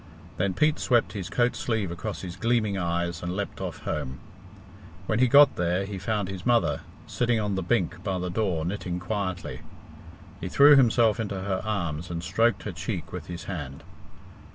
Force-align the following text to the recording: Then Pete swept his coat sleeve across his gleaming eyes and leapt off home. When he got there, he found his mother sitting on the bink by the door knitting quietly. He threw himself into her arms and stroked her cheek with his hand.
Then 0.37 0.55
Pete 0.55 0.79
swept 0.79 1.13
his 1.13 1.29
coat 1.29 1.55
sleeve 1.55 1.91
across 1.91 2.21
his 2.21 2.35
gleaming 2.35 2.75
eyes 2.75 3.21
and 3.21 3.35
leapt 3.35 3.61
off 3.61 3.81
home. 3.81 4.17
When 5.05 5.19
he 5.19 5.27
got 5.27 5.57
there, 5.57 5.85
he 5.85 5.99
found 5.99 6.27
his 6.27 6.43
mother 6.43 6.81
sitting 7.05 7.39
on 7.39 7.53
the 7.53 7.61
bink 7.61 8.03
by 8.03 8.17
the 8.17 8.31
door 8.31 8.65
knitting 8.65 8.99
quietly. 8.99 9.61
He 10.39 10.49
threw 10.49 10.75
himself 10.75 11.19
into 11.19 11.39
her 11.41 11.61
arms 11.63 12.09
and 12.09 12.23
stroked 12.23 12.63
her 12.63 12.71
cheek 12.71 13.11
with 13.13 13.27
his 13.27 13.43
hand. 13.43 13.83